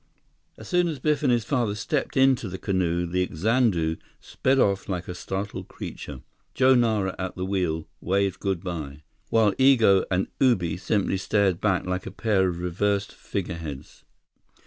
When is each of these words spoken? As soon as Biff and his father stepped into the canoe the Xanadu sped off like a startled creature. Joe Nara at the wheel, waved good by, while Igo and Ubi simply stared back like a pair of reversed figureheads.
As 0.57 0.67
soon 0.67 0.87
as 0.87 0.97
Biff 0.97 1.21
and 1.21 1.31
his 1.31 1.45
father 1.45 1.75
stepped 1.75 2.17
into 2.17 2.49
the 2.49 2.57
canoe 2.57 3.05
the 3.05 3.29
Xanadu 3.31 3.97
sped 4.19 4.57
off 4.57 4.89
like 4.89 5.07
a 5.07 5.13
startled 5.13 5.67
creature. 5.67 6.21
Joe 6.55 6.73
Nara 6.73 7.15
at 7.19 7.35
the 7.35 7.45
wheel, 7.45 7.87
waved 7.99 8.39
good 8.39 8.63
by, 8.63 9.03
while 9.29 9.53
Igo 9.59 10.03
and 10.09 10.25
Ubi 10.39 10.75
simply 10.77 11.17
stared 11.17 11.61
back 11.61 11.85
like 11.85 12.07
a 12.07 12.11
pair 12.11 12.49
of 12.49 12.57
reversed 12.57 13.13
figureheads. 13.13 14.03